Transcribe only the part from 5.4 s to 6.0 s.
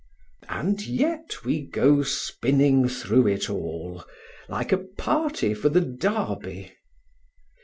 for the